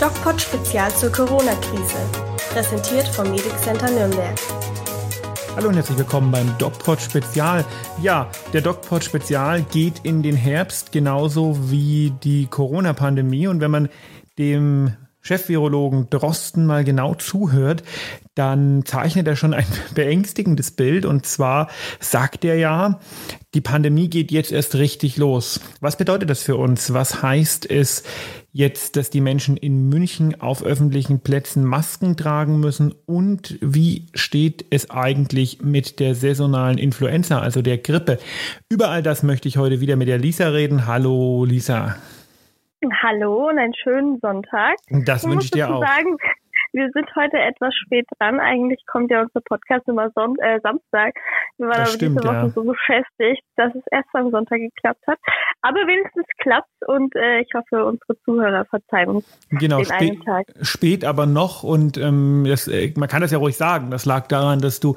DocPod 0.00 0.40
Spezial 0.40 0.92
zur 0.92 1.12
Corona-Krise. 1.12 1.96
Präsentiert 2.52 3.06
vom 3.06 3.30
Medic 3.30 3.56
Center 3.58 3.88
Nürnberg. 3.88 4.34
Hallo 5.54 5.68
und 5.68 5.76
herzlich 5.76 5.96
willkommen 5.96 6.32
beim 6.32 6.58
DocPod 6.58 7.00
Spezial. 7.00 7.64
Ja, 8.02 8.28
der 8.52 8.60
DocPod 8.60 9.04
Spezial 9.04 9.62
geht 9.62 10.00
in 10.02 10.24
den 10.24 10.34
Herbst 10.34 10.90
genauso 10.90 11.70
wie 11.70 12.12
die 12.24 12.46
Corona-Pandemie. 12.46 13.46
Und 13.46 13.60
wenn 13.60 13.70
man 13.70 13.88
dem 14.36 14.94
Chefvirologen 15.26 16.10
Drosten 16.10 16.66
mal 16.66 16.84
genau 16.84 17.14
zuhört, 17.14 17.82
dann 18.34 18.84
zeichnet 18.84 19.26
er 19.26 19.36
schon 19.36 19.54
ein 19.54 19.64
beängstigendes 19.94 20.72
Bild. 20.72 21.06
Und 21.06 21.24
zwar 21.24 21.68
sagt 21.98 22.44
er 22.44 22.56
ja, 22.56 23.00
die 23.54 23.62
Pandemie 23.62 24.10
geht 24.10 24.30
jetzt 24.30 24.52
erst 24.52 24.74
richtig 24.74 25.16
los. 25.16 25.60
Was 25.80 25.96
bedeutet 25.96 26.28
das 26.28 26.42
für 26.42 26.56
uns? 26.56 26.92
Was 26.92 27.22
heißt 27.22 27.70
es 27.70 28.02
jetzt, 28.52 28.96
dass 28.96 29.08
die 29.08 29.22
Menschen 29.22 29.56
in 29.56 29.88
München 29.88 30.40
auf 30.42 30.62
öffentlichen 30.62 31.20
Plätzen 31.20 31.64
Masken 31.64 32.18
tragen 32.18 32.60
müssen? 32.60 32.94
Und 33.06 33.58
wie 33.62 34.06
steht 34.12 34.66
es 34.68 34.90
eigentlich 34.90 35.62
mit 35.62 36.00
der 36.00 36.14
saisonalen 36.14 36.76
Influenza, 36.76 37.38
also 37.38 37.62
der 37.62 37.78
Grippe? 37.78 38.18
Über 38.68 38.90
all 38.90 39.02
das 39.02 39.22
möchte 39.22 39.48
ich 39.48 39.56
heute 39.56 39.80
wieder 39.80 39.96
mit 39.96 40.08
der 40.08 40.18
Lisa 40.18 40.48
reden. 40.48 40.86
Hallo, 40.86 41.46
Lisa. 41.46 41.96
Hallo 43.02 43.48
und 43.48 43.58
einen 43.58 43.74
schönen 43.74 44.18
Sonntag. 44.20 44.74
Das 44.90 45.26
wünsche 45.28 45.46
ich 45.46 45.50
dir 45.52 45.68
auch. 45.74 45.80
Sagen, 45.80 46.16
wir 46.72 46.90
sind 46.92 47.06
heute 47.14 47.38
etwas 47.38 47.72
spät 47.84 48.04
dran. 48.18 48.40
Eigentlich 48.40 48.80
kommt 48.86 49.08
ja 49.10 49.20
unser 49.22 49.40
Podcast 49.42 49.86
immer 49.86 50.10
Son 50.14 50.34
äh, 50.40 50.58
Samstag. 50.60 51.14
Wir 51.56 51.66
waren 51.68 51.78
Das 51.78 51.88
aber 51.90 51.96
stimmt, 51.96 52.18
diese 52.18 52.28
Woche 52.28 52.34
ja. 52.34 52.48
so 52.48 52.64
beschäftigt, 52.64 53.42
dass 53.56 53.72
es 53.76 53.82
erst 53.92 54.08
am 54.12 54.30
Sonntag 54.32 54.58
geklappt 54.58 55.02
hat. 55.06 55.18
Aber 55.62 55.78
wenigstens 55.86 56.26
klappt 56.38 56.68
und 56.88 57.14
äh, 57.14 57.40
ich 57.42 57.48
hoffe, 57.54 57.84
unsere 57.86 58.18
Zuhörer 58.24 58.64
verzeihen 58.64 59.08
uns 59.08 59.38
Genau, 59.50 59.76
den 59.76 59.84
spät, 59.86 60.00
einen 60.10 60.20
Tag. 60.24 60.46
spät 60.62 61.04
aber 61.04 61.26
noch 61.26 61.62
und 61.62 61.96
ähm, 61.96 62.44
das, 62.46 62.66
äh, 62.66 62.92
man 62.96 63.08
kann 63.08 63.20
das 63.22 63.30
ja 63.30 63.38
ruhig 63.38 63.56
sagen. 63.56 63.90
Das 63.92 64.04
lag 64.04 64.26
daran, 64.26 64.58
dass 64.58 64.80
du 64.80 64.96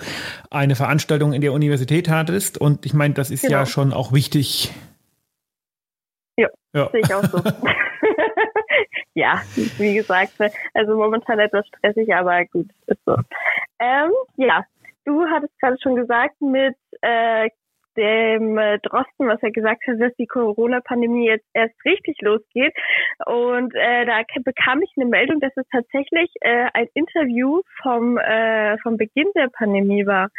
eine 0.50 0.76
Veranstaltung 0.76 1.32
in 1.34 1.42
der 1.42 1.54
Universität 1.54 2.10
hattest 2.10 2.58
und 2.60 2.88
ich 2.88 2.96
meine, 2.96 3.14
das 3.14 3.30
ist 3.30 3.44
ja 3.44 3.50
Genau. 3.60 3.66
schon 3.66 3.94
auch 3.94 4.12
wichtig. 4.14 4.74
Ja, 6.38 6.48
Ja. 6.74 6.90
Sehe 6.90 7.02
ich 7.02 7.14
auch 7.14 7.24
so. 7.24 7.40
ja, 9.16 9.42
wie 9.78 9.96
gesagt, 9.96 10.34
also 10.74 10.96
momentan 10.96 11.40
etwas 11.40 11.68
stressig, 11.68 12.14
aber 12.14 12.46
gut, 12.46 12.68
ist 12.86 13.04
so. 13.06 13.16
Ähm, 13.80 14.12
ja, 14.36 14.64
du 15.06 15.26
hattest 15.26 15.60
gerade 15.60 15.78
schon 15.82 15.96
gesagt 15.96 16.40
mit 16.40 16.76
äh, 17.02 17.50
dem 17.98 18.58
äh, 18.58 18.78
Drosten, 18.80 19.28
was 19.28 19.42
er 19.42 19.52
gesagt 19.52 19.82
hat, 19.88 20.00
dass 20.00 20.14
die 20.18 20.28
Corona-Pandemie 20.28 21.28
jetzt 21.28 21.48
erst 21.54 21.74
richtig 21.84 22.22
losgeht. 22.22 22.74
Und 23.26 23.74
äh, 23.74 24.06
da 24.06 24.22
bekam 24.44 24.84
ich 24.84 24.92
eine 24.96 25.10
Meldung, 25.10 25.40
dass 25.40 25.52
es 25.56 25.66
tatsächlich 25.72 26.32
äh, 26.42 26.68
ein 26.74 26.88
Interview 26.94 27.62
vom, 27.82 28.18
äh, 28.20 28.78
vom 28.80 28.98
Beginn 28.98 29.32
der 29.36 29.50
Pandemie 29.50 30.06
war. 30.06 30.30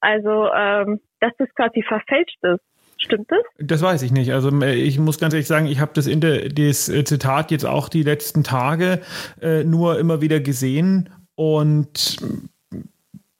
Also, 0.00 0.50
ähm, 0.52 1.00
dass 1.20 1.32
das 1.36 1.54
quasi 1.54 1.82
verfälscht 1.82 2.42
ist. 2.42 2.64
Stimmt 3.04 3.30
das? 3.30 3.40
Das 3.58 3.82
weiß 3.82 4.02
ich 4.02 4.12
nicht. 4.12 4.32
Also 4.32 4.50
äh, 4.60 4.74
ich 4.74 4.98
muss 4.98 5.18
ganz 5.18 5.34
ehrlich 5.34 5.48
sagen, 5.48 5.66
ich 5.66 5.80
habe 5.80 5.92
das, 5.94 6.06
das 6.06 6.88
äh, 6.88 7.04
Zitat 7.04 7.50
jetzt 7.50 7.66
auch 7.66 7.88
die 7.88 8.02
letzten 8.02 8.44
Tage 8.44 9.00
äh, 9.40 9.64
nur 9.64 9.98
immer 9.98 10.20
wieder 10.20 10.40
gesehen 10.40 11.10
und 11.34 12.16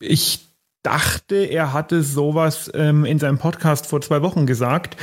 ich 0.01 0.53
dachte, 0.83 1.37
er 1.37 1.73
hatte 1.73 2.03
sowas 2.03 2.71
ähm, 2.75 3.05
in 3.05 3.21
seinem 3.21 3.39
Podcast 3.39 3.87
vor 3.87 4.01
zwei 4.01 4.21
Wochen 4.23 4.47
gesagt. 4.47 4.97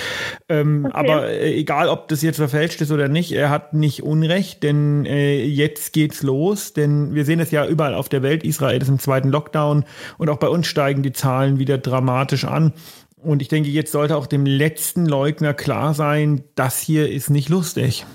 Ähm, 0.49 0.85
Okay. 0.85 0.93
Aber 0.93 1.29
äh, 1.29 1.53
egal, 1.53 1.87
ob 1.87 2.09
das 2.09 2.21
jetzt 2.21 2.35
verfälscht 2.37 2.81
ist 2.81 2.91
oder 2.91 3.07
nicht, 3.07 3.31
er 3.31 3.49
hat 3.49 3.73
nicht 3.73 4.03
Unrecht, 4.03 4.63
denn 4.63 5.05
äh, 5.05 5.43
jetzt 5.43 5.93
geht's 5.93 6.21
los. 6.21 6.73
Denn 6.73 7.15
wir 7.15 7.23
sehen 7.23 7.39
es 7.39 7.51
ja 7.51 7.65
überall 7.65 7.93
auf 7.93 8.09
der 8.09 8.23
Welt. 8.23 8.43
Israel 8.43 8.81
ist 8.81 8.89
im 8.89 8.99
zweiten 8.99 9.29
Lockdown 9.29 9.85
und 10.17 10.29
auch 10.29 10.37
bei 10.37 10.49
uns 10.49 10.67
steigen 10.67 11.01
die 11.01 11.13
Zahlen 11.13 11.59
wieder 11.59 11.77
dramatisch 11.77 12.43
an. 12.43 12.73
Und 13.21 13.41
ich 13.41 13.47
denke, 13.47 13.69
jetzt 13.69 13.91
sollte 13.91 14.15
auch 14.15 14.27
dem 14.27 14.45
letzten 14.45 15.05
Leugner 15.05 15.53
klar 15.53 15.93
sein, 15.93 16.43
das 16.55 16.79
hier 16.79 17.11
ist 17.11 17.29
nicht 17.29 17.49
lustig. 17.49 18.05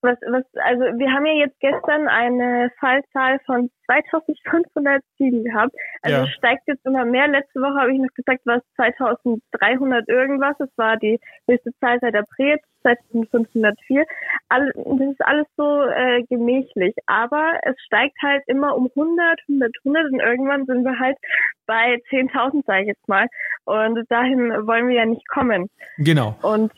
Was, 0.00 0.16
was, 0.30 0.44
also 0.62 0.82
wir 0.96 1.10
haben 1.12 1.26
ja 1.26 1.32
jetzt 1.32 1.58
gestern 1.58 2.06
eine 2.06 2.70
Fallzahl 2.78 3.40
von 3.46 3.68
2507 3.86 5.42
gehabt. 5.44 5.74
Also 6.02 6.18
Ja. 6.18 6.24
es 6.24 6.30
steigt 6.34 6.62
jetzt 6.68 6.86
immer 6.86 7.04
mehr. 7.04 7.26
Letzte 7.26 7.60
Woche 7.60 7.80
habe 7.80 7.92
ich 7.92 7.98
noch 7.98 8.14
gesagt, 8.14 8.46
war 8.46 8.58
es 8.58 8.62
2300 8.76 10.08
irgendwas. 10.08 10.54
Das 10.58 10.70
war 10.76 10.96
die 10.98 11.18
höchste 11.48 11.70
Zahl 11.80 11.98
seit 12.00 12.14
April, 12.14 12.58
2504. 12.82 14.04
All, 14.48 14.70
das 14.74 15.10
ist 15.10 15.24
alles 15.26 15.46
so 15.56 15.82
äh, 15.82 16.22
gemächlich. 16.28 16.94
Aber 17.06 17.58
es 17.62 17.74
steigt 17.84 18.16
halt 18.22 18.42
immer 18.46 18.76
um 18.76 18.88
100, 18.94 19.40
100, 19.48 19.72
100 19.84 20.12
und 20.12 20.20
irgendwann 20.20 20.66
sind 20.66 20.84
wir 20.84 20.98
halt 20.98 21.16
bei 21.66 21.96
10.000, 22.10 22.64
sage 22.66 22.82
ich 22.82 22.88
jetzt 22.88 23.08
mal. 23.08 23.26
Und 23.64 23.98
dahin 24.10 24.50
wollen 24.66 24.86
wir 24.88 24.94
ja 24.96 25.06
nicht 25.06 25.26
kommen. 25.28 25.68
Genau. 25.98 26.36
Und 26.42 26.72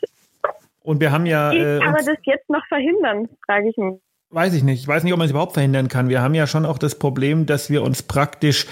Und 0.83 0.99
wir 0.99 1.11
haben 1.11 1.25
ja. 1.25 1.51
wie 1.51 1.57
Äh, 1.57 1.79
kann 1.79 1.93
man 1.93 2.05
das 2.05 2.17
jetzt 2.23 2.49
noch 2.49 2.65
verhindern, 2.67 3.29
frage 3.45 3.69
ich 3.69 3.77
mich. 3.77 3.99
Weiß 4.33 4.53
ich 4.53 4.63
nicht. 4.63 4.79
Ich 4.79 4.87
weiß 4.87 5.03
nicht, 5.03 5.11
ob 5.11 5.19
man 5.19 5.25
es 5.25 5.31
überhaupt 5.31 5.55
verhindern 5.55 5.89
kann. 5.89 6.07
Wir 6.07 6.21
haben 6.21 6.33
ja 6.33 6.47
schon 6.47 6.65
auch 6.65 6.77
das 6.77 6.95
Problem, 6.95 7.45
dass 7.45 7.69
wir 7.69 7.83
uns 7.83 8.01
praktisch 8.01 8.65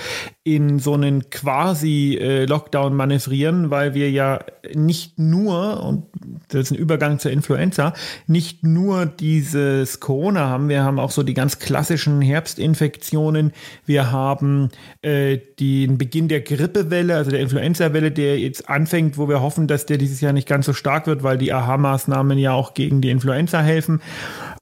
in 0.46 0.80
so 0.80 0.94
einen 0.94 1.30
Quasi-Lockdown 1.30 2.96
manövrieren, 2.96 3.70
weil 3.70 3.94
wir 3.94 4.10
ja 4.10 4.40
nicht 4.74 5.20
nur, 5.20 5.84
und 5.84 6.06
das 6.48 6.62
ist 6.62 6.72
ein 6.72 6.78
Übergang 6.78 7.20
zur 7.20 7.32
Influenza, 7.32 7.94
nicht 8.26 8.64
nur 8.64 9.06
dieses 9.06 10.00
Corona 10.00 10.48
haben, 10.48 10.70
wir 10.70 10.84
haben 10.84 10.98
auch 10.98 11.12
so 11.12 11.24
die 11.24 11.34
ganz 11.34 11.60
klassischen 11.60 12.22
Herbstinfektionen. 12.22 13.52
Wir 13.86 14.14
haben 14.14 14.70
äh, 15.02 15.40
den 15.60 15.98
Beginn 15.98 16.30
der 16.30 16.40
Grippewelle, 16.40 17.18
also 17.18 17.32
der 17.32 17.42
Influenza-Welle, 17.42 18.12
der 18.12 18.40
jetzt 18.40 18.70
anfängt, 18.70 19.18
wo 19.18 19.28
wir 19.28 19.42
hoffen, 19.42 19.68
dass 19.68 19.86
der 19.86 19.98
dieses 19.98 20.22
Jahr 20.22 20.32
nicht 20.32 20.48
ganz 20.48 20.68
so 20.68 20.74
stark 20.74 21.06
wird, 21.06 21.22
weil 21.22 21.38
die 21.38 21.52
AHA-Maßnahmen 21.52 22.38
ja 22.38 22.54
auch 22.54 22.74
gegen 22.74 23.02
die 23.02 23.10
Influenza 23.10 23.60
helfen. 23.60 24.00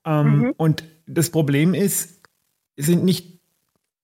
Ähm, 0.07 0.53
Und 0.57 0.84
das 1.06 1.29
Problem 1.29 1.73
ist, 1.73 2.22
es 2.78 2.85
sind 2.85 3.03
nicht 3.03 3.36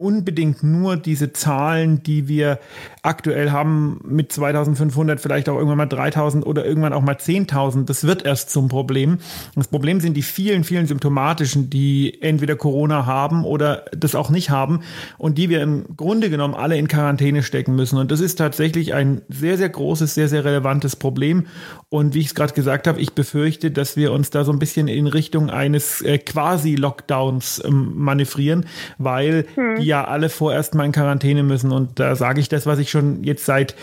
unbedingt 0.03 0.63
nur 0.63 0.97
diese 0.97 1.31
Zahlen, 1.31 2.03
die 2.03 2.27
wir 2.27 2.59
aktuell 3.03 3.51
haben 3.51 4.01
mit 4.05 4.33
2500, 4.33 5.21
vielleicht 5.21 5.47
auch 5.47 5.55
irgendwann 5.55 5.77
mal 5.77 5.85
3000 5.85 6.45
oder 6.45 6.65
irgendwann 6.65 6.91
auch 6.91 7.01
mal 7.01 7.15
10.000. 7.15 7.85
Das 7.85 8.03
wird 8.03 8.25
erst 8.25 8.49
zum 8.49 8.67
Problem. 8.67 9.19
Das 9.55 9.69
Problem 9.69 10.01
sind 10.01 10.17
die 10.17 10.21
vielen, 10.21 10.65
vielen 10.65 10.87
symptomatischen, 10.87 11.69
die 11.69 12.21
entweder 12.21 12.57
Corona 12.57 13.05
haben 13.05 13.45
oder 13.45 13.85
das 13.95 14.13
auch 14.13 14.29
nicht 14.29 14.49
haben 14.49 14.81
und 15.17 15.37
die 15.37 15.49
wir 15.49 15.61
im 15.61 15.95
Grunde 15.95 16.29
genommen 16.29 16.53
alle 16.53 16.77
in 16.77 16.89
Quarantäne 16.89 17.41
stecken 17.41 17.75
müssen. 17.75 17.97
Und 17.97 18.11
das 18.11 18.19
ist 18.19 18.35
tatsächlich 18.35 18.93
ein 18.93 19.21
sehr, 19.29 19.57
sehr 19.57 19.69
großes, 19.69 20.13
sehr, 20.13 20.27
sehr 20.27 20.43
relevantes 20.43 20.97
Problem. 20.97 21.47
Und 21.87 22.13
wie 22.13 22.19
ich 22.19 22.27
es 22.27 22.35
gerade 22.35 22.53
gesagt 22.53 22.87
habe, 22.87 22.99
ich 22.99 23.13
befürchte, 23.13 23.71
dass 23.71 23.95
wir 23.95 24.11
uns 24.11 24.31
da 24.31 24.43
so 24.43 24.51
ein 24.51 24.59
bisschen 24.59 24.89
in 24.89 25.07
Richtung 25.07 25.49
eines 25.49 26.01
äh, 26.01 26.17
Quasi-Lockdowns 26.17 27.63
ähm, 27.63 27.93
manövrieren, 27.95 28.65
weil 28.97 29.45
die 29.79 29.92
ja 29.93 30.05
alle 30.05 30.29
vorerst 30.29 30.73
mal 30.73 30.85
in 30.85 30.91
Quarantäne 30.91 31.43
müssen. 31.43 31.71
Und 31.71 31.99
da 31.99 32.15
sage 32.15 32.39
ich 32.39 32.49
das, 32.49 32.65
was 32.65 32.79
ich 32.79 32.89
schon 32.89 33.23
jetzt 33.23 33.45
seit 33.45 33.75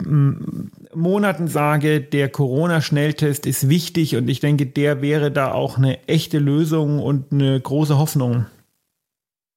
ähm, 0.00 0.70
Monaten 0.94 1.46
sage, 1.46 2.00
der 2.00 2.30
Corona-Schnelltest 2.30 3.46
ist 3.46 3.68
wichtig 3.68 4.16
und 4.16 4.28
ich 4.28 4.40
denke, 4.40 4.64
der 4.66 5.02
wäre 5.02 5.30
da 5.30 5.52
auch 5.52 5.76
eine 5.76 5.98
echte 6.06 6.38
Lösung 6.38 7.00
und 7.00 7.32
eine 7.32 7.60
große 7.60 7.98
Hoffnung. 7.98 8.46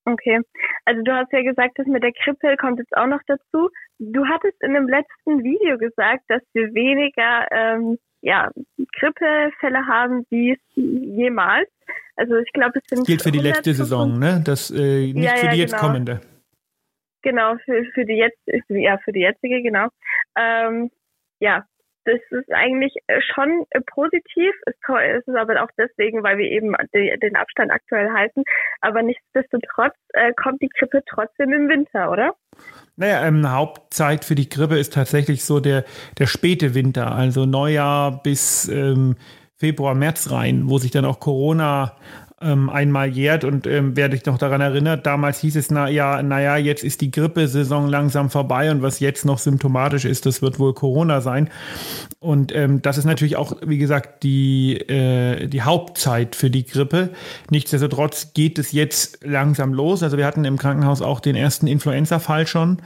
Okay. 0.06 0.42
Also 0.86 1.02
du 1.04 1.14
hast 1.14 1.32
ja 1.32 1.44
gesagt, 1.44 1.78
das 1.78 1.88
mit 1.88 2.04
der 2.04 2.12
Grippe 2.12 2.58
kommt 2.58 2.80
jetzt 2.80 2.96
auch 2.98 3.08
noch 3.08 3.22
dazu. 3.28 3.70
Du 4.00 4.26
hattest 4.26 4.62
in 4.62 4.74
dem 4.74 4.90
letzten 4.90 5.44
Video 5.44 5.78
gesagt, 5.78 6.24
dass 6.28 6.42
wir 6.54 6.74
weniger 6.74 7.48
ähm, 7.52 7.98
ja, 8.22 8.50
Grippefälle 9.00 9.88
haben 9.88 10.26
wie 10.30 10.58
jemals. 10.76 11.70
Also 12.22 12.36
ich 12.38 12.54
glaube, 12.54 12.80
es 12.80 12.88
sind 12.88 13.08
Gilt 13.08 13.24
für 13.24 13.32
die 13.32 13.40
letzte 13.40 13.72
105 13.72 13.78
Saison, 13.78 14.20
ne? 14.20 14.42
Das 14.46 14.70
äh, 14.70 15.12
nicht 15.12 15.24
Ja, 15.24 15.38
für 15.38 15.48
die 15.50 15.58
jetzt 15.58 15.72
genau. 15.74 15.88
kommende. 15.88 16.22
Genau, 17.24 17.56
für, 17.66 17.84
für 17.96 18.06
die 18.06 18.14
jetzt, 18.14 18.38
ja, 18.70 19.00
für 19.00 19.12
die 19.12 19.22
jetzige, 19.22 19.64
genau. 19.64 19.88
Ähm, 20.38 20.92
ja, 21.40 21.66
das 22.06 22.20
ist 22.30 22.52
eigentlich 22.52 22.94
schon 23.34 23.66
positiv. 23.88 24.54
Es 24.66 25.28
ist 25.28 25.36
aber 25.36 25.64
auch 25.64 25.70
deswegen, 25.80 26.22
weil 26.22 26.38
wir 26.38 26.46
eben 26.46 26.76
den 26.94 27.36
Abstand 27.36 27.72
aktuell 27.72 28.12
halten. 28.12 28.44
Aber 28.82 29.02
nichtsdestotrotz 29.02 29.96
äh, 30.14 30.32
kommt 30.34 30.62
die 30.62 30.70
Grippe 30.70 31.02
trotzdem 31.08 31.54
im 31.54 31.70
Winter, 31.70 32.12
oder? 32.12 32.36
Naja, 32.98 33.26
ähm, 33.26 33.52
Hauptzeit 33.52 34.26
für 34.26 34.36
die 34.36 34.50
Grippe 34.50 34.78
ist 34.78 34.94
tatsächlich 34.94 35.44
so 35.44 35.60
der, 35.60 35.86
der 36.20 36.28
späte 36.28 36.76
Winter, 36.76 37.16
also 37.16 37.46
Neujahr 37.46 38.22
bis 38.22 38.68
ähm, 38.68 39.16
Februar, 39.62 39.94
März 39.94 40.32
rein, 40.32 40.64
wo 40.66 40.80
sich 40.80 40.90
dann 40.90 41.06
auch 41.06 41.20
Corona 41.20 41.94
ähm, 42.42 42.72
einmal 42.72 43.10
jährt 43.10 43.44
und 43.44 43.68
ähm, 43.68 43.96
wer 43.96 44.10
dich 44.10 44.26
noch 44.26 44.40
daran 44.40 44.60
erinnert, 44.60 45.06
damals 45.06 45.40
hieß 45.42 45.56
es, 45.56 45.70
na 45.70 45.88
ja, 45.88 46.24
naja, 46.24 46.58
jetzt 46.58 46.84
ist 46.84 47.02
die 47.02 47.12
Grippesaison 47.12 47.88
langsam 47.88 48.32
vorbei 48.32 48.72
und 48.72 48.82
was 48.82 49.00
jetzt 49.00 49.24
noch 49.24 49.38
symptomatisch 49.38 50.06
ist, 50.06 50.26
das 50.26 50.42
wird 50.42 50.58
wohl 50.58 50.74
Corona 50.74 51.22
sein. 51.22 51.52
Und 52.20 52.56
ähm, 52.56 52.82
das 52.82 52.98
ist 52.98 53.06
natürlich 53.06 53.36
auch, 53.36 53.54
wie 53.64 53.78
gesagt, 53.78 54.24
die, 54.24 54.78
äh, 54.78 55.48
die 55.48 55.62
Hauptzeit 55.62 56.36
für 56.36 56.50
die 56.50 56.66
Grippe. 56.66 57.12
Nichtsdestotrotz 57.52 58.34
geht 58.34 58.58
es 58.58 58.72
jetzt 58.72 59.20
langsam 59.24 59.76
los. 59.76 60.02
Also 60.02 60.18
wir 60.18 60.26
hatten 60.26 60.44
im 60.44 60.58
Krankenhaus 60.58 61.04
auch 61.04 61.20
den 61.20 61.36
ersten 61.36 61.68
Influenza-Fall 61.68 62.48
schon. 62.48 62.78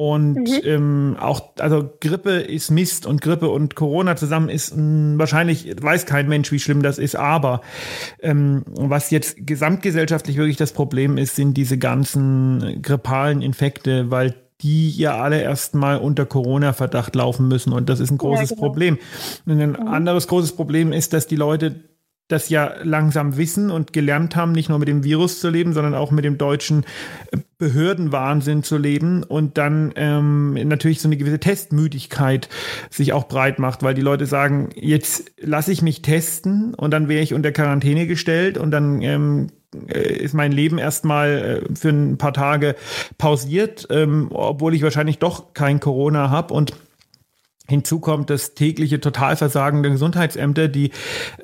Und 0.00 0.34
mhm. 0.34 0.60
ähm, 0.62 1.16
auch, 1.18 1.56
also 1.58 1.90
Grippe 2.00 2.30
ist 2.30 2.70
Mist 2.70 3.04
und 3.04 3.20
Grippe 3.20 3.48
und 3.48 3.74
Corona 3.74 4.14
zusammen 4.14 4.48
ist 4.48 4.76
mh, 4.76 5.18
wahrscheinlich, 5.18 5.74
weiß 5.82 6.06
kein 6.06 6.28
Mensch, 6.28 6.52
wie 6.52 6.60
schlimm 6.60 6.84
das 6.84 6.98
ist, 6.98 7.16
aber 7.16 7.62
ähm, 8.20 8.62
was 8.68 9.10
jetzt 9.10 9.44
gesamtgesellschaftlich 9.44 10.36
wirklich 10.36 10.56
das 10.56 10.70
Problem 10.70 11.18
ist, 11.18 11.34
sind 11.34 11.54
diese 11.54 11.78
ganzen 11.78 12.80
grippalen 12.80 13.42
Infekte, 13.42 14.08
weil 14.08 14.36
die 14.60 14.88
ja 14.90 15.20
alle 15.20 15.42
erstmal 15.42 15.98
unter 15.98 16.26
Corona-Verdacht 16.26 17.16
laufen 17.16 17.48
müssen. 17.48 17.72
Und 17.72 17.88
das 17.88 17.98
ist 17.98 18.12
ein 18.12 18.18
großes 18.18 18.50
ja, 18.50 18.54
genau. 18.54 18.68
Problem. 18.68 18.98
Und 19.46 19.60
ein 19.60 19.70
mhm. 19.70 19.88
anderes 19.88 20.28
großes 20.28 20.52
Problem 20.52 20.92
ist, 20.92 21.12
dass 21.12 21.26
die 21.26 21.34
Leute 21.34 21.74
das 22.28 22.50
ja 22.50 22.74
langsam 22.82 23.36
wissen 23.36 23.70
und 23.70 23.92
gelernt 23.92 24.36
haben, 24.36 24.52
nicht 24.52 24.68
nur 24.68 24.78
mit 24.78 24.88
dem 24.88 25.02
Virus 25.02 25.40
zu 25.40 25.48
leben, 25.48 25.72
sondern 25.72 25.94
auch 25.94 26.10
mit 26.10 26.24
dem 26.24 26.38
deutschen 26.38 26.84
äh, 27.32 27.38
Behördenwahnsinn 27.58 28.62
zu 28.62 28.76
leben 28.78 29.24
und 29.24 29.58
dann 29.58 29.92
ähm, 29.96 30.54
natürlich 30.68 31.00
so 31.00 31.08
eine 31.08 31.16
gewisse 31.16 31.40
Testmüdigkeit 31.40 32.48
sich 32.88 33.12
auch 33.12 33.26
breit 33.26 33.58
macht, 33.58 33.82
weil 33.82 33.94
die 33.94 34.02
Leute 34.02 34.26
sagen, 34.26 34.68
jetzt 34.76 35.32
lasse 35.40 35.72
ich 35.72 35.82
mich 35.82 36.02
testen 36.02 36.74
und 36.74 36.92
dann 36.92 37.08
wäre 37.08 37.22
ich 37.22 37.34
unter 37.34 37.50
Quarantäne 37.50 38.06
gestellt 38.06 38.58
und 38.58 38.70
dann 38.70 39.02
ähm, 39.02 39.48
äh, 39.88 40.12
ist 40.18 40.34
mein 40.34 40.52
Leben 40.52 40.78
erstmal 40.78 41.62
äh, 41.68 41.74
für 41.74 41.88
ein 41.88 42.16
paar 42.16 42.32
Tage 42.32 42.76
pausiert, 43.18 43.86
ähm, 43.90 44.28
obwohl 44.30 44.74
ich 44.74 44.82
wahrscheinlich 44.82 45.18
doch 45.18 45.52
kein 45.52 45.80
Corona 45.80 46.30
habe 46.30 46.54
und 46.54 46.74
Hinzu 47.68 48.00
kommt 48.00 48.30
das 48.30 48.54
tägliche 48.54 48.98
Totalversagen 48.98 49.82
der 49.82 49.92
Gesundheitsämter, 49.92 50.68
die 50.68 50.90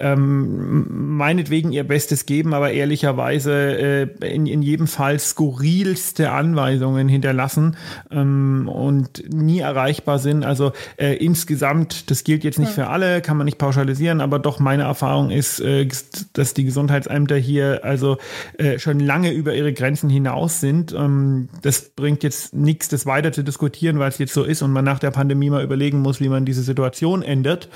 ähm, 0.00 1.16
meinetwegen 1.16 1.70
ihr 1.70 1.84
Bestes 1.84 2.24
geben, 2.24 2.54
aber 2.54 2.72
ehrlicherweise 2.72 4.08
äh, 4.22 4.34
in, 4.34 4.46
in 4.46 4.62
jedem 4.62 4.86
Fall 4.86 5.18
skurrilste 5.18 6.30
Anweisungen 6.30 7.08
hinterlassen 7.08 7.76
ähm, 8.10 8.70
und 8.72 9.22
nie 9.34 9.58
erreichbar 9.58 10.18
sind. 10.18 10.44
Also 10.44 10.72
äh, 10.96 11.14
insgesamt, 11.14 12.10
das 12.10 12.24
gilt 12.24 12.42
jetzt 12.42 12.58
nicht 12.58 12.72
für 12.72 12.86
alle, 12.86 13.20
kann 13.20 13.36
man 13.36 13.44
nicht 13.44 13.58
pauschalisieren, 13.58 14.22
aber 14.22 14.38
doch 14.38 14.58
meine 14.58 14.84
Erfahrung 14.84 15.30
ist, 15.30 15.60
äh, 15.60 15.86
dass 16.32 16.54
die 16.54 16.64
Gesundheitsämter 16.64 17.36
hier 17.36 17.80
also 17.84 18.16
äh, 18.56 18.78
schon 18.78 18.98
lange 18.98 19.30
über 19.30 19.54
ihre 19.54 19.74
Grenzen 19.74 20.08
hinaus 20.08 20.60
sind. 20.60 20.94
Ähm, 20.94 21.50
das 21.60 21.90
bringt 21.90 22.22
jetzt 22.22 22.54
nichts, 22.54 22.88
das 22.88 23.04
weiter 23.04 23.30
zu 23.30 23.44
diskutieren, 23.44 23.98
weil 23.98 24.08
es 24.08 24.16
jetzt 24.16 24.32
so 24.32 24.42
ist 24.42 24.62
und 24.62 24.72
man 24.72 24.86
nach 24.86 24.98
der 24.98 25.10
Pandemie 25.10 25.50
mal 25.50 25.62
überlegen 25.62 26.00
muss, 26.00 26.13
muss, 26.14 26.20
wie 26.20 26.28
man 26.28 26.44
diese 26.44 26.62
Situation 26.62 27.22
ändert. 27.22 27.68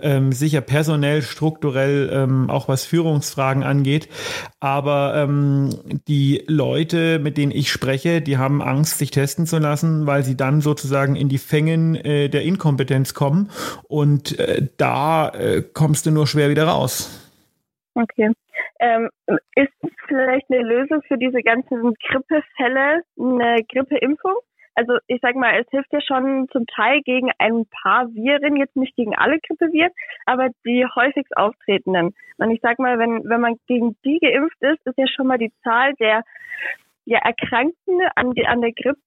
Ähm, 0.00 0.32
sicher 0.32 0.60
personell, 0.60 1.22
strukturell, 1.22 2.10
ähm, 2.12 2.50
auch 2.50 2.68
was 2.68 2.84
Führungsfragen 2.84 3.62
angeht. 3.62 4.08
Aber 4.60 5.14
ähm, 5.16 5.70
die 6.08 6.44
Leute, 6.46 7.18
mit 7.18 7.36
denen 7.36 7.52
ich 7.52 7.70
spreche, 7.70 8.20
die 8.20 8.36
haben 8.36 8.62
Angst, 8.62 8.98
sich 8.98 9.10
testen 9.10 9.46
zu 9.46 9.58
lassen, 9.58 10.06
weil 10.06 10.22
sie 10.22 10.36
dann 10.36 10.60
sozusagen 10.60 11.16
in 11.16 11.28
die 11.28 11.38
Fängen 11.38 11.94
äh, 11.94 12.28
der 12.28 12.42
Inkompetenz 12.42 13.14
kommen. 13.14 13.50
Und 13.88 14.38
äh, 14.38 14.66
da 14.76 15.30
äh, 15.30 15.62
kommst 15.62 16.06
du 16.06 16.10
nur 16.10 16.26
schwer 16.26 16.50
wieder 16.50 16.64
raus. 16.64 17.22
Okay. 17.94 18.30
Ähm, 18.78 19.08
ist 19.54 19.72
vielleicht 20.06 20.50
eine 20.50 20.62
Lösung 20.62 21.00
für 21.08 21.16
diese 21.16 21.40
ganzen 21.42 21.94
Grippefälle 21.94 23.02
eine 23.18 23.64
Grippeimpfung? 23.72 24.34
Also 24.76 24.98
ich 25.06 25.20
sag 25.22 25.34
mal, 25.34 25.58
es 25.58 25.66
hilft 25.70 25.92
ja 25.92 26.00
schon 26.00 26.48
zum 26.52 26.66
Teil 26.66 27.00
gegen 27.02 27.30
ein 27.38 27.64
paar 27.82 28.08
Viren, 28.14 28.56
jetzt 28.56 28.76
nicht 28.76 28.94
gegen 28.94 29.16
alle 29.16 29.38
Grippeviren, 29.40 29.90
aber 30.26 30.50
die 30.64 30.84
häufigst 30.94 31.36
auftretenden. 31.36 32.14
Und 32.36 32.50
ich 32.50 32.60
sag 32.60 32.78
mal, 32.78 32.98
wenn, 32.98 33.28
wenn 33.28 33.40
man 33.40 33.56
gegen 33.66 33.96
die 34.04 34.18
geimpft 34.20 34.60
ist, 34.60 34.86
ist 34.86 34.98
ja 34.98 35.06
schon 35.08 35.26
mal 35.26 35.38
die 35.38 35.52
Zahl 35.62 35.94
der 35.94 36.22
ja, 37.06 37.18
Erkrankten 37.18 38.00
an, 38.16 38.32
die, 38.32 38.46
an 38.46 38.60
der 38.60 38.72
Grippe 38.72 39.00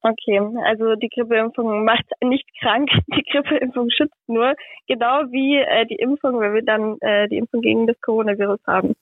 Okay, 0.04 0.42
also 0.66 0.96
die 0.96 1.10
Grippeimpfung 1.10 1.86
macht 1.86 2.06
nicht 2.24 2.48
krank, 2.60 2.90
die 3.16 3.24
Grippeimpfung 3.31 3.90
schützt 3.92 4.18
nur, 4.28 4.56
genau 4.88 5.24
wie 5.30 5.58
äh, 5.58 5.86
die 5.86 5.96
Impfung, 5.96 6.40
wenn 6.40 6.54
wir 6.54 6.63
dann 6.63 6.98
äh, 7.02 7.28
die 7.28 7.38
Impfung 7.38 7.62
gegen 7.62 7.86
das 7.86 8.00
Coronavirus 8.02 8.60
haben. 8.66 8.96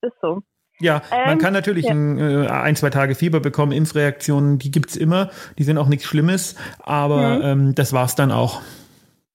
Ist 0.00 0.14
so. 0.22 0.40
Ja, 0.80 1.02
man 1.10 1.32
ähm, 1.32 1.38
kann 1.38 1.52
natürlich 1.52 1.86
ja. 1.86 1.90
ein, 1.90 2.18
äh, 2.18 2.46
ein, 2.46 2.76
zwei 2.76 2.90
Tage 2.90 3.16
Fieber 3.16 3.40
bekommen, 3.40 3.72
Impfreaktionen, 3.72 4.58
die 4.58 4.70
gibt 4.70 4.90
es 4.90 4.96
immer, 4.96 5.28
die 5.58 5.64
sind 5.64 5.76
auch 5.76 5.88
nichts 5.88 6.04
Schlimmes, 6.04 6.56
aber 6.78 7.38
mhm. 7.38 7.44
ähm, 7.44 7.74
das 7.74 7.92
war's 7.92 8.14
dann 8.14 8.30
auch. 8.30 8.62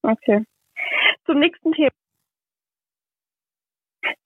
Okay. 0.03 0.43
Zum 1.25 1.39
nächsten 1.39 1.71
Thema 1.73 1.92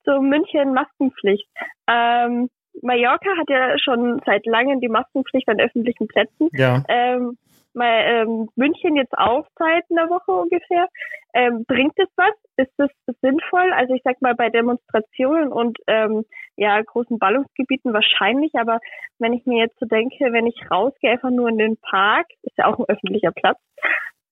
zu 0.08 0.20
München 0.20 0.72
Maskenpflicht. 0.72 1.46
Ähm, 1.88 2.48
Mallorca 2.82 3.30
hat 3.38 3.50
ja 3.50 3.78
schon 3.78 4.20
seit 4.24 4.46
langem 4.46 4.80
die 4.80 4.88
Maskenpflicht 4.88 5.48
an 5.48 5.60
öffentlichen 5.60 6.06
Plätzen. 6.06 6.48
Ja. 6.52 6.82
Ähm, 6.88 7.36
mal, 7.74 8.02
ähm, 8.06 8.48
München 8.56 8.96
jetzt 8.96 9.16
auch 9.16 9.46
seit 9.58 9.84
einer 9.90 10.08
Woche 10.08 10.32
ungefähr. 10.32 10.86
Ähm, 11.34 11.64
bringt 11.66 11.92
es 11.96 12.08
was? 12.16 12.34
Ist 12.56 12.72
es 12.78 12.90
sinnvoll? 13.20 13.72
Also 13.72 13.94
ich 13.94 14.02
sag 14.04 14.20
mal 14.22 14.34
bei 14.34 14.48
Demonstrationen 14.48 15.52
und 15.52 15.78
ähm, 15.86 16.24
ja 16.56 16.80
großen 16.80 17.18
Ballungsgebieten 17.18 17.92
wahrscheinlich, 17.92 18.52
aber 18.54 18.80
wenn 19.18 19.32
ich 19.32 19.44
mir 19.46 19.58
jetzt 19.58 19.78
so 19.78 19.86
denke, 19.86 20.32
wenn 20.32 20.46
ich 20.46 20.58
rausgehe 20.70 21.12
einfach 21.12 21.30
nur 21.30 21.48
in 21.48 21.58
den 21.58 21.76
Park, 21.76 22.26
ist 22.42 22.56
ja 22.56 22.66
auch 22.66 22.78
ein 22.78 22.88
öffentlicher 22.88 23.32
Platz, 23.32 23.58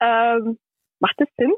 ähm, 0.01 0.59
Macht 1.01 1.15
das 1.19 1.29
Sinn? 1.37 1.53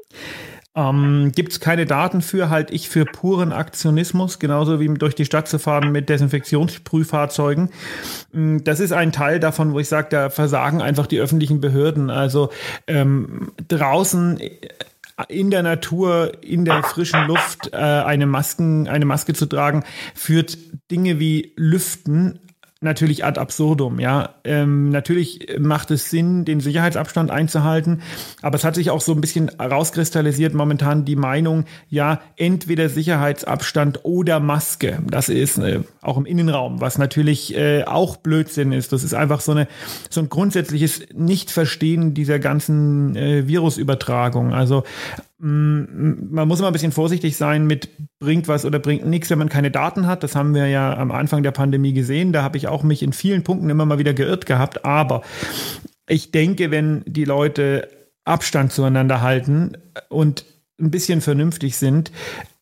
Ähm, 0.75 1.31
Gibt 1.33 1.51
es 1.51 1.59
keine 1.59 1.85
Daten 1.85 2.21
für, 2.21 2.49
halte 2.49 2.73
ich 2.73 2.89
für 2.89 3.05
puren 3.05 3.51
Aktionismus, 3.51 4.39
genauso 4.39 4.79
wie 4.79 4.87
durch 4.93 5.15
die 5.15 5.25
Stadt 5.25 5.47
zu 5.47 5.59
fahren 5.59 5.91
mit 5.91 6.09
Desinfektionsprüffahrzeugen. 6.09 7.69
Mm, 8.31 8.57
das 8.63 8.79
ist 8.79 8.91
ein 8.91 9.11
Teil 9.11 9.39
davon, 9.39 9.73
wo 9.73 9.79
ich 9.79 9.87
sage, 9.87 10.07
da 10.11 10.29
versagen 10.29 10.81
einfach 10.81 11.07
die 11.07 11.19
öffentlichen 11.19 11.59
Behörden. 11.59 12.09
Also 12.09 12.49
ähm, 12.87 13.51
draußen 13.67 14.39
in 15.27 15.51
der 15.51 15.63
Natur, 15.63 16.31
in 16.43 16.63
der 16.65 16.83
frischen 16.83 17.25
Luft 17.27 17.73
äh, 17.73 17.77
eine, 17.77 18.25
Masken, 18.25 18.87
eine 18.87 19.05
Maske 19.05 19.33
zu 19.33 19.47
tragen, 19.47 19.83
führt 20.15 20.57
Dinge 20.91 21.19
wie 21.19 21.53
Lüften 21.57 22.39
natürlich 22.81 23.25
ad 23.25 23.39
absurdum, 23.39 23.99
ja. 23.99 24.35
Ähm, 24.43 24.89
natürlich 24.89 25.57
macht 25.59 25.91
es 25.91 26.09
Sinn, 26.09 26.45
den 26.45 26.61
Sicherheitsabstand 26.61 27.29
einzuhalten, 27.29 28.01
aber 28.41 28.55
es 28.55 28.63
hat 28.63 28.75
sich 28.75 28.89
auch 28.89 29.01
so 29.01 29.13
ein 29.13 29.21
bisschen 29.21 29.49
rauskristallisiert 29.49 30.53
momentan 30.53 31.03
die 31.03 31.15
Meinung, 31.17 31.65
ja, 31.89 32.21
entweder 32.37 32.87
Sicherheitsabstand 32.87 34.05
oder 34.05 34.39
Maske. 34.39 35.01
Das 35.05 35.29
ist 35.29 35.57
äh, 35.57 35.81
auch 36.01 36.17
im 36.17 36.25
Innenraum, 36.25 36.79
was 36.79 36.97
natürlich 36.97 37.55
äh, 37.55 37.83
auch 37.83 38.17
Blödsinn 38.17 38.71
ist. 38.71 38.93
Das 38.93 39.03
ist 39.03 39.13
einfach 39.13 39.41
so 39.41 39.51
eine 39.51 39.67
so 40.09 40.21
ein 40.21 40.29
grundsätzliches 40.29 41.01
Nichtverstehen 41.13 42.13
dieser 42.13 42.39
ganzen 42.39 43.15
äh, 43.15 43.47
Virusübertragung. 43.47 44.53
Also 44.53 44.83
Mm, 45.39 46.27
man 46.31 46.47
muss 46.47 46.59
immer 46.59 46.67
ein 46.67 46.73
bisschen 46.73 46.91
vorsichtig 46.91 47.37
sein 47.37 47.65
mit 47.65 47.89
bringt 48.19 48.47
was 48.47 48.65
oder 48.65 48.79
bringt 48.79 49.05
nichts, 49.05 49.29
wenn 49.29 49.39
man 49.39 49.49
keine 49.49 49.71
Daten 49.71 50.05
hat. 50.05 50.23
Das 50.23 50.35
haben 50.35 50.53
wir 50.53 50.67
ja 50.67 50.95
am 50.97 51.11
Anfang 51.11 51.41
der 51.41 51.51
Pandemie 51.51 51.93
gesehen. 51.93 52.33
Da 52.33 52.43
habe 52.43 52.57
ich 52.57 52.67
auch 52.67 52.83
mich 52.83 53.01
in 53.01 53.13
vielen 53.13 53.43
Punkten 53.43 53.69
immer 53.69 53.85
mal 53.85 53.99
wieder 53.99 54.13
geirrt 54.13 54.45
gehabt. 54.45 54.85
Aber 54.85 55.21
ich 56.07 56.31
denke, 56.31 56.69
wenn 56.71 57.03
die 57.05 57.25
Leute 57.25 57.89
Abstand 58.25 58.73
zueinander 58.73 59.21
halten 59.21 59.77
und 60.09 60.45
ein 60.79 60.91
bisschen 60.91 61.21
vernünftig 61.21 61.77
sind, 61.77 62.11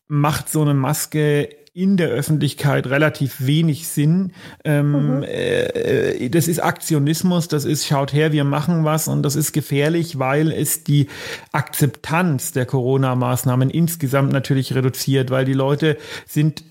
macht 0.06 0.48
so 0.48 0.62
eine 0.62 0.74
Maske 0.74 1.48
in 1.78 1.96
der 1.96 2.08
Öffentlichkeit 2.08 2.88
relativ 2.88 3.46
wenig 3.46 3.86
Sinn. 3.86 4.32
Ähm, 4.64 5.18
mhm. 5.18 5.22
äh, 5.22 6.28
das 6.28 6.48
ist 6.48 6.58
Aktionismus, 6.58 7.46
das 7.46 7.64
ist 7.64 7.86
schaut 7.86 8.12
her, 8.12 8.32
wir 8.32 8.42
machen 8.42 8.84
was 8.84 9.06
und 9.06 9.22
das 9.22 9.36
ist 9.36 9.52
gefährlich, 9.52 10.18
weil 10.18 10.50
es 10.50 10.82
die 10.82 11.06
Akzeptanz 11.52 12.50
der 12.50 12.66
Corona-Maßnahmen 12.66 13.70
insgesamt 13.70 14.32
natürlich 14.32 14.74
reduziert, 14.74 15.30
weil 15.30 15.44
die 15.44 15.52
Leute 15.52 15.98
sind 16.26 16.64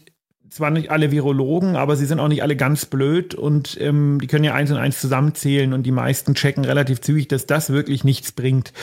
zwar 0.50 0.70
nicht 0.72 0.92
alle 0.92 1.12
Virologen, 1.12 1.76
aber 1.76 1.96
sie 1.96 2.06
sind 2.06 2.20
auch 2.20 2.28
nicht 2.28 2.44
alle 2.44 2.56
ganz 2.56 2.86
blöd 2.86 3.36
und 3.36 3.78
ähm, 3.80 4.20
die 4.22 4.28
können 4.28 4.44
ja 4.44 4.54
eins 4.54 4.72
und 4.72 4.78
eins 4.78 5.00
zusammenzählen 5.02 5.74
und 5.74 5.84
die 5.84 5.92
meisten 5.92 6.36
checken 6.36 6.66
relativ 6.66 7.02
zügig, 7.02 7.28
dass 7.28 7.46
das 7.46 7.70
wirklich 7.70 8.04
nichts 8.04 8.32
bringt. 8.32 8.74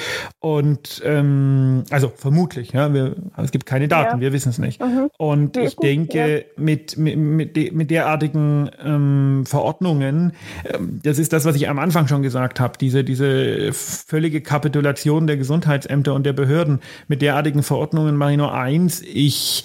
Und 0.41 1.03
ähm, 1.05 1.85
also 1.91 2.13
vermutlich, 2.15 2.73
ja, 2.73 2.93
wir, 2.93 3.17
es 3.37 3.51
gibt 3.51 3.67
keine 3.67 3.89
Daten, 3.89 4.17
ja. 4.17 4.21
wir 4.21 4.33
wissen 4.33 4.51
es 4.51 4.59
nicht. 4.59 4.81
Mhm. 4.81 5.11
Und 5.17 5.57
ich 5.57 5.77
denke, 5.77 6.39
ja. 6.39 6.45
mit, 6.57 6.97
mit, 6.97 7.17
mit, 7.17 7.73
mit 7.73 7.91
derartigen 7.91 8.71
ähm, 8.85 9.45
Verordnungen, 9.47 10.33
ähm, 10.65 11.01
das 11.03 11.19
ist 11.19 11.33
das, 11.33 11.45
was 11.45 11.57
ich 11.57 11.69
am 11.69 11.79
Anfang 11.79 12.09
schon 12.09 12.23
gesagt 12.23 12.61
habe, 12.61 12.79
diese, 12.79 13.05
diese 13.05 13.73
völlige 13.73 14.41
Kapitulation 14.41 15.27
der 15.27 15.37
Gesundheitsämter 15.37 16.15
und 16.15 16.25
der 16.25 16.33
Behörden, 16.33 16.81
mit 17.09 17.23
derartigen 17.23 17.63
Verordnungen 17.63 18.17
mache 18.17 18.33
ich 18.33 18.39
nur 18.39 18.55
eins, 18.55 19.03
ich 19.03 19.65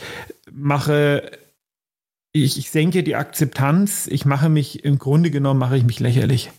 mache 0.51 1.31
ich, 2.43 2.57
ich 2.57 2.71
senke 2.71 3.03
die 3.03 3.15
Akzeptanz, 3.15 4.07
ich 4.07 4.25
mache 4.25 4.49
mich, 4.49 4.83
im 4.83 4.99
Grunde 4.99 5.31
genommen 5.31 5.59
mache 5.59 5.77
ich 5.77 5.83
mich 5.83 5.99
lächerlich. 5.99 6.51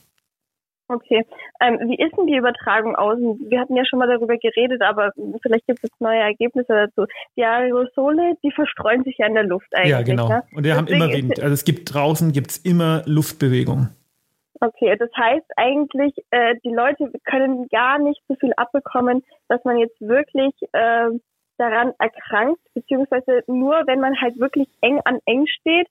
Okay. 0.90 1.24
Ähm, 1.60 1.78
wie 1.88 2.02
ist 2.02 2.16
denn 2.16 2.26
die 2.26 2.36
Übertragung 2.36 2.96
außen? 2.96 3.48
Wir 3.48 3.60
hatten 3.60 3.76
ja 3.76 3.84
schon 3.84 4.00
mal 4.00 4.08
darüber 4.08 4.36
geredet, 4.36 4.82
aber 4.82 5.12
vielleicht 5.40 5.66
gibt 5.68 5.84
es 5.84 5.90
neue 6.00 6.18
Ergebnisse 6.18 6.72
dazu. 6.72 7.06
Die 7.36 7.44
Aerosole, 7.44 8.34
die 8.42 8.50
verstreuen 8.50 9.04
sich 9.04 9.18
ja 9.18 9.26
in 9.26 9.34
der 9.34 9.44
Luft 9.44 9.72
eigentlich. 9.72 9.90
Ja, 9.90 10.02
genau. 10.02 10.28
Ne? 10.28 10.42
Und 10.52 10.64
wir 10.64 10.76
haben 10.76 10.88
immer 10.88 11.08
Wind. 11.08 11.40
Also 11.40 11.54
es 11.54 11.64
gibt 11.64 11.94
draußen 11.94 12.32
gibt's 12.32 12.56
immer 12.56 13.02
Luftbewegung. 13.06 13.90
Okay, 14.60 14.94
das 14.98 15.10
heißt 15.16 15.46
eigentlich, 15.56 16.12
äh, 16.30 16.56
die 16.64 16.74
Leute 16.74 17.10
können 17.24 17.68
gar 17.68 17.98
nicht 17.98 18.20
so 18.28 18.34
viel 18.34 18.52
abbekommen, 18.56 19.22
dass 19.48 19.64
man 19.64 19.78
jetzt 19.78 19.98
wirklich 20.00 20.52
äh, 20.72 21.10
daran 21.60 21.92
erkrankt, 21.98 22.60
beziehungsweise 22.74 23.42
nur, 23.46 23.82
wenn 23.86 24.00
man 24.00 24.18
halt 24.20 24.40
wirklich 24.40 24.68
eng 24.80 25.00
an 25.04 25.18
eng 25.26 25.46
steht, 25.46 25.86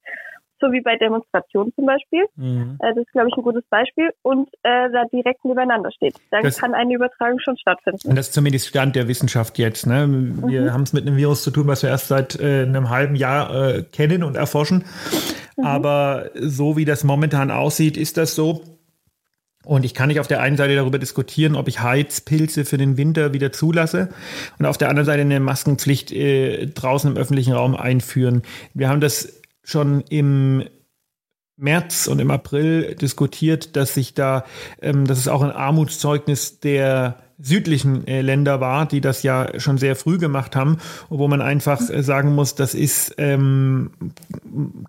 so 0.62 0.72
wie 0.72 0.82
bei 0.82 0.98
Demonstrationen 0.98 1.74
zum 1.76 1.86
Beispiel. 1.86 2.26
Mhm. 2.36 2.78
Äh, 2.82 2.94
das 2.94 3.06
ist, 3.06 3.12
glaube 3.12 3.30
ich, 3.30 3.38
ein 3.38 3.44
gutes 3.44 3.64
Beispiel. 3.70 4.10
Und 4.22 4.50
äh, 4.64 4.90
da 4.92 5.06
direkt 5.12 5.46
nebeneinander 5.46 5.92
steht. 5.92 6.16
Dann 6.32 6.44
das, 6.44 6.58
kann 6.58 6.74
eine 6.74 6.94
Übertragung 6.94 7.40
schon 7.40 7.58
stattfinden. 7.58 8.10
Und 8.10 8.16
das 8.16 8.28
ist 8.28 8.34
zumindest 8.34 8.68
Stand 8.68 8.96
der 8.96 9.08
Wissenschaft 9.08 9.58
jetzt. 9.58 9.88
Ne? 9.88 10.08
Wir 10.46 10.62
mhm. 10.64 10.74
haben 10.74 10.84
es 10.84 10.94
mit 10.94 11.08
einem 11.08 11.18
Virus 11.18 11.44
zu 11.44 11.52
tun, 11.52 11.68
was 11.68 11.84
wir 11.84 11.90
erst 11.90 12.10
seit 12.10 12.40
äh, 12.40 12.64
einem 12.64 12.90
halben 12.90 13.16
Jahr 13.16 13.54
äh, 13.54 13.84
kennen 13.84 14.24
und 14.24 14.36
erforschen. 14.36 14.84
Mhm. 15.56 15.66
Aber 15.66 16.30
so 16.36 16.78
wie 16.78 16.86
das 16.86 17.04
momentan 17.04 17.52
aussieht, 17.52 17.98
ist 17.98 18.18
das 18.18 18.36
so. 18.36 18.64
Und 19.66 19.84
ich 19.84 19.94
kann 19.94 20.08
nicht 20.08 20.20
auf 20.20 20.28
der 20.28 20.42
einen 20.42 20.56
Seite 20.56 20.75
darüber 20.75 21.00
diskutieren, 21.00 21.56
ob 21.56 21.68
ich 21.68 21.82
Heizpilze 21.82 22.63
für 22.63 22.78
den 22.78 22.96
Winter 22.96 23.34
wieder 23.34 23.51
zulasse 23.51 24.10
und 24.58 24.66
auf 24.66 24.78
der 24.78 24.89
anderen 24.89 25.06
Seite 25.06 25.22
eine 25.22 25.39
Maskenpflicht 25.39 26.12
äh, 26.12 26.68
draußen 26.68 27.12
im 27.12 27.18
öffentlichen 27.18 27.54
Raum 27.54 27.75
einführen. 27.75 28.44
Wir 28.74 28.88
haben 28.88 29.01
das 29.01 29.42
schon 29.63 30.01
im 30.10 30.63
März 31.58 32.08
und 32.08 32.20
im 32.20 32.32
April 32.32 32.96
diskutiert, 32.96 33.75
dass 33.75 33.94
sich 33.94 34.13
da, 34.13 34.46
ähm, 34.82 35.06
dass 35.06 35.18
es 35.18 35.28
auch 35.28 35.42
ein 35.42 35.51
Armutszeugnis 35.51 36.62
der 36.62 37.18
südlichen 37.38 38.08
äh, 38.08 38.22
Länder 38.22 38.60
war, 38.60 38.86
die 38.86 39.01
das 39.01 39.24
ja 39.24 39.60
schon 39.60 39.78
sehr 39.78 39.96
früh 39.96 40.18
gemacht 40.18 40.56
haben, 40.56 40.78
wo 41.10 41.28
man 41.28 41.42
einfach 41.42 41.82
äh, 41.89 42.01
sagen 42.01 42.34
muss, 42.34 42.56
das 42.56 42.74
ist 42.74 43.16
ähm, 43.18 43.92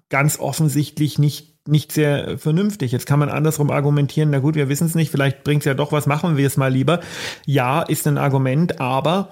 ganz 0.08 0.38
offensichtlich 0.38 1.18
nicht 1.18 1.59
nicht 1.70 1.92
sehr 1.92 2.38
vernünftig. 2.38 2.92
Jetzt 2.92 3.06
kann 3.06 3.18
man 3.18 3.28
andersrum 3.28 3.70
argumentieren, 3.70 4.30
na 4.30 4.38
gut, 4.38 4.54
wir 4.54 4.68
wissen 4.68 4.86
es 4.86 4.94
nicht, 4.94 5.10
vielleicht 5.10 5.44
bringt 5.44 5.62
es 5.62 5.66
ja 5.66 5.74
doch 5.74 5.92
was, 5.92 6.06
machen 6.06 6.36
wir 6.36 6.46
es 6.46 6.56
mal 6.56 6.72
lieber. 6.72 7.00
Ja, 7.46 7.82
ist 7.82 8.06
ein 8.06 8.18
Argument, 8.18 8.80
aber 8.80 9.30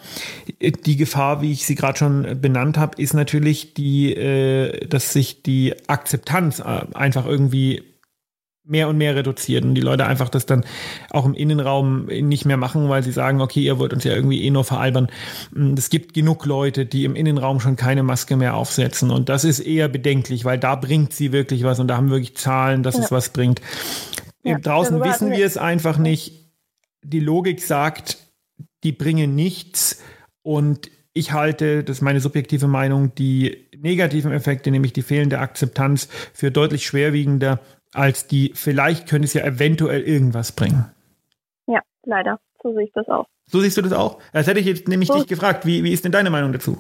die 0.61 0.97
Gefahr, 0.97 1.43
wie 1.43 1.53
ich 1.53 1.67
sie 1.67 1.75
gerade 1.75 1.99
schon 1.99 2.41
benannt 2.41 2.79
habe, 2.79 3.01
ist 3.01 3.15
natürlich 3.15 3.75
die, 3.75 4.15
äh, 4.15 4.87
dass 4.87 5.13
sich 5.13 5.43
die 5.43 5.75
Akzeptanz 5.89 6.61
äh, 6.61 6.83
einfach 6.95 7.27
irgendwie 7.27 7.83
mehr 8.69 8.89
und 8.89 8.99
mehr 8.99 9.17
reduziert 9.17 9.65
und 9.65 9.75
die 9.75 9.81
Leute 9.81 10.07
einfach 10.07 10.29
das 10.29 10.47
dann 10.47 10.65
auch 11.11 11.25
im 11.25 11.35
Innenraum 11.35 12.07
nicht 12.07 12.45
mehr 12.45 12.59
machen, 12.59 12.89
weil 12.89 13.03
sie 13.03 13.13
sagen, 13.13 13.41
okay, 13.41 13.61
ihr 13.61 13.79
wollt 13.79 13.95
uns 13.95 14.05
ja 14.05 14.15
irgendwie 14.15 14.45
eh 14.45 14.51
nur 14.51 14.65
veralbern. 14.65 15.09
Mm, 15.53 15.73
es 15.73 15.89
gibt 15.89 16.13
genug 16.13 16.45
Leute, 16.45 16.85
die 16.85 17.05
im 17.05 17.17
Innenraum 17.17 17.61
schon 17.61 17.77
keine 17.77 18.03
Maske 18.03 18.37
mehr 18.37 18.55
aufsetzen 18.55 19.11
und 19.11 19.29
das 19.29 19.45
ist 19.45 19.61
eher 19.61 19.89
bedenklich, 19.89 20.45
weil 20.45 20.59
da 20.59 20.77
bringt 20.77 21.13
sie 21.13 21.33
wirklich 21.33 21.65
was 21.65 21.81
und 21.81 21.89
da 21.89 21.97
haben 21.97 22.09
wir 22.09 22.17
wirklich 22.17 22.37
Zahlen, 22.37 22.83
dass 22.83 22.97
ja. 22.97 23.05
es 23.05 23.11
was 23.11 23.31
bringt. 23.31 23.63
Ja, 24.45 24.59
Draußen 24.59 25.03
wissen 25.03 25.31
wir 25.31 25.47
es 25.47 25.57
einfach 25.57 25.99
nicht. 25.99 26.33
Die 27.03 27.21
Logik 27.21 27.63
sagt, 27.63 28.19
die 28.85 28.93
bringen 28.93 29.35
nichts 29.35 30.03
und 30.43 30.91
ich 31.15 31.33
halte, 31.33 31.83
das 31.83 31.99
ist 31.99 32.03
meine 32.03 32.21
subjektive 32.21 32.69
Meinung, 32.69 33.15
die 33.15 33.69
negativen 33.77 34.31
Effekte, 34.33 34.71
nämlich 34.71 34.93
die 34.93 35.03
fehlende 35.03 35.39
Akzeptanz, 35.39 36.09
für 36.33 36.51
deutlich 36.51 36.87
schwerwiegender 36.87 37.61
als 37.95 38.27
die, 38.27 38.53
vielleicht 38.55 39.09
könnte 39.09 39.27
es 39.27 39.35
ja 39.35 39.45
eventuell 39.45 40.03
irgendwas 40.03 40.53
bringen. 40.53 40.87
Ja, 41.67 41.81
leider. 42.05 42.41
So 42.63 42.73
sehe 42.73 42.85
ich 42.85 42.93
das 42.93 43.09
auch. 43.09 43.27
So 43.47 43.61
siehst 43.61 43.77
du 43.77 43.83
das 43.83 43.93
auch? 43.93 44.19
Das 44.33 44.47
hätte 44.47 44.61
ich 44.61 44.67
jetzt 44.67 44.89
nämlich 44.89 45.09
so. 45.09 45.15
dich 45.15 45.27
gefragt. 45.27 45.65
Wie, 45.65 45.83
wie 45.85 45.93
ist 45.93 46.05
denn 46.05 46.13
deine 46.13 46.31
Meinung 46.31 46.53
dazu? 46.53 46.79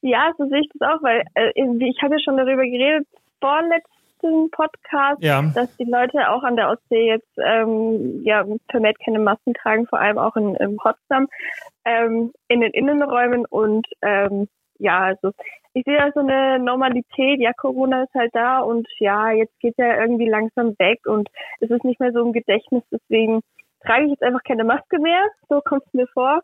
Ja, 0.00 0.32
so 0.36 0.48
sehe 0.48 0.60
ich 0.60 0.68
das 0.78 0.88
auch, 0.88 1.02
weil 1.02 1.24
äh, 1.34 1.50
ich 1.54 2.02
habe 2.02 2.14
ja 2.14 2.20
schon 2.20 2.36
darüber 2.36 2.64
geredet, 2.64 3.06
vorletzten 3.40 4.50
Podcast, 4.50 5.22
ja. 5.22 5.42
dass 5.54 5.76
die 5.76 5.84
Leute 5.84 6.30
auch 6.30 6.42
an 6.42 6.56
der 6.56 6.70
Ostsee 6.70 7.06
jetzt 7.06 7.28
ähm, 7.36 8.22
ja 8.24 8.44
vermehrt 8.70 8.98
keine 9.04 9.18
Masken 9.18 9.54
tragen, 9.54 9.86
vor 9.86 10.00
allem 10.00 10.18
auch 10.18 10.36
in, 10.36 10.54
in 10.56 10.76
Potsdam, 10.76 11.28
ähm, 11.84 12.32
in 12.48 12.60
den 12.60 12.72
Innenräumen 12.72 13.44
und 13.46 13.86
ähm, 14.02 14.48
ja, 14.78 15.00
also 15.00 15.32
ich 15.74 15.84
sehe 15.84 15.98
da 15.98 16.10
so 16.12 16.20
eine 16.20 16.58
Normalität, 16.58 17.40
ja, 17.40 17.52
Corona 17.52 18.04
ist 18.04 18.14
halt 18.14 18.34
da 18.34 18.60
und 18.60 18.88
ja, 18.98 19.30
jetzt 19.30 19.58
geht 19.60 19.74
er 19.78 20.00
irgendwie 20.00 20.28
langsam 20.28 20.74
weg 20.78 21.06
und 21.06 21.28
es 21.60 21.70
ist 21.70 21.84
nicht 21.84 22.00
mehr 22.00 22.12
so 22.12 22.20
im 22.20 22.32
Gedächtnis, 22.32 22.82
deswegen 22.90 23.40
trage 23.84 24.04
ich 24.04 24.10
jetzt 24.10 24.22
einfach 24.22 24.42
keine 24.44 24.64
Maske 24.64 24.98
mehr, 24.98 25.22
so 25.48 25.60
kommt 25.60 25.84
es 25.86 25.94
mir 25.94 26.06
vor. 26.08 26.40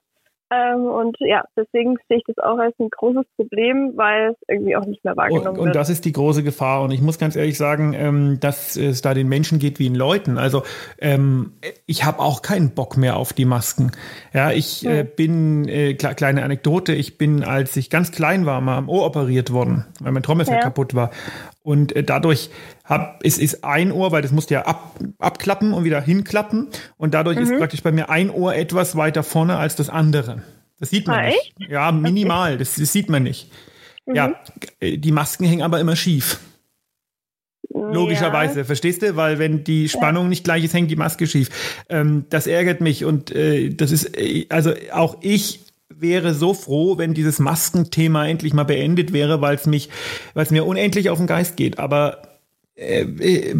Ähm, 0.51 0.87
und 0.87 1.17
ja, 1.21 1.45
deswegen 1.57 1.97
sehe 2.09 2.19
ich 2.19 2.25
das 2.27 2.39
auch 2.39 2.59
als 2.59 2.75
ein 2.79 2.91
großes 2.91 3.25
Problem, 3.37 3.93
weil 3.97 4.31
es 4.31 4.37
irgendwie 4.49 4.77
auch 4.77 4.85
nicht 4.85 5.03
mehr 5.05 5.17
wahrgenommen 5.17 5.49
und, 5.49 5.57
wird. 5.57 5.67
Und 5.69 5.75
das 5.75 5.89
ist 5.89 6.05
die 6.05 6.13
große 6.13 6.43
Gefahr. 6.43 6.83
Und 6.83 6.91
ich 6.91 7.01
muss 7.01 7.19
ganz 7.19 7.35
ehrlich 7.35 7.57
sagen, 7.57 7.95
ähm, 7.95 8.39
dass 8.41 8.77
es 8.77 9.01
da 9.01 9.15
den 9.15 9.29
Menschen 9.29 9.59
geht 9.59 9.79
wie 9.79 9.85
den 9.85 9.95
Leuten. 9.95 10.37
Also 10.39 10.63
ähm, 10.99 11.55
ich 11.87 12.05
habe 12.05 12.21
auch 12.21 12.43
keinen 12.43 12.75
Bock 12.75 12.97
mehr 12.97 13.17
auf 13.17 13.33
die 13.33 13.47
Masken. 13.47 13.93
Ja, 14.33 14.53
ich 14.53 14.85
äh, 14.85 15.05
bin, 15.05 15.67
äh, 15.69 15.95
kleine 15.95 16.43
Anekdote, 16.43 16.95
ich 16.95 17.17
bin, 17.17 17.43
als 17.43 17.77
ich 17.77 17.89
ganz 17.89 18.13
klein 18.13 18.45
war, 18.47 18.61
mal 18.61 18.77
am 18.77 18.89
Ohr 18.89 19.07
operiert 19.07 19.53
worden, 19.53 19.87
weil 20.01 20.13
mein 20.13 20.23
Trommelfell 20.23 20.57
ja. 20.57 20.61
kaputt 20.61 20.95
war. 20.95 21.11
Und 21.65 21.97
äh, 21.97 22.05
dadurch 22.05 22.51
hab, 22.85 23.25
es 23.25 23.39
ist 23.39 23.65
ein 23.65 23.91
Ohr, 23.91 24.13
weil 24.13 24.21
das 24.21 24.33
musste 24.33 24.53
ja 24.53 24.67
ab, 24.67 25.01
abklappen 25.19 25.73
und 25.73 25.85
wieder 25.85 26.01
hinklappen. 26.01 26.69
Und 26.99 27.15
dadurch 27.15 27.39
mhm. 27.39 27.45
ist 27.45 27.59
praktisch 27.59 27.83
bei 27.83 27.91
mir 27.91 28.11
ein 28.11 28.29
Ohr 28.29 28.55
etwas 28.55 28.97
weiter 28.97 29.23
vorne 29.23 29.57
als 29.57 29.75
das 29.75 29.89
andere. 29.89 30.43
Das 30.79 30.91
sieht 30.91 31.07
man 31.07 31.21
ah, 31.21 31.27
nicht. 31.29 31.55
Ja, 31.71 31.91
minimal. 31.91 32.51
Okay. 32.51 32.59
Das, 32.59 32.75
das, 32.75 32.93
sieht 32.93 33.09
man 33.09 33.23
nicht. 33.23 33.51
Mhm. 34.05 34.15
Ja, 34.15 34.35
äh, 34.79 34.99
die 34.99 35.11
Masken 35.11 35.47
hängen 35.47 35.63
aber 35.63 35.81
immer 35.81 35.97
schief. 35.97 36.39
Logischerweise, 37.71 38.59
ja. 38.61 38.65
verstehst 38.65 39.01
du? 39.01 39.17
Weil 39.17 39.39
wenn 39.39 39.65
die 39.65 39.89
Spannung 39.89 40.29
nicht 40.29 40.45
gleich 40.45 40.65
ist, 40.65 40.75
hängt 40.75 40.91
die 40.91 40.97
Maske 40.97 41.27
schief. 41.27 41.49
Ähm, 41.89 42.27
das 42.29 42.47
ärgert 42.47 42.83
mich 42.83 43.07
und 43.07 43.31
äh, 43.31 43.71
das 43.71 43.91
ist, 43.91 44.19
äh, 44.19 44.45
also 44.51 44.75
auch 44.93 45.17
ich 45.23 45.61
wäre 46.01 46.35
so 46.35 46.55
froh, 46.55 46.99
wenn 46.99 47.15
dieses 47.15 47.39
Maskenthema 47.39 48.27
endlich 48.27 48.55
mal 48.55 48.65
beendet 48.65 49.13
wäre, 49.13 49.41
weil 49.41 49.55
es 49.55 49.67
mich, 49.67 49.91
weil 50.35 50.45
es 50.45 50.51
mir 50.51 50.65
unendlich 50.65 51.11
auf 51.11 51.19
den 51.19 51.27
Geist 51.27 51.57
geht. 51.57 51.79
Aber 51.79 52.23
äh, 52.77 53.03
äh, 53.03 53.55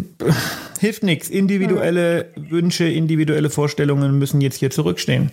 hilft 0.79 1.03
nichts. 1.03 1.29
Individuelle 1.29 2.31
hm. 2.35 2.51
Wünsche, 2.51 2.85
individuelle 2.85 3.49
Vorstellungen 3.49 4.19
müssen 4.19 4.41
jetzt 4.41 4.59
hier 4.59 4.71
zurückstehen. 4.71 5.31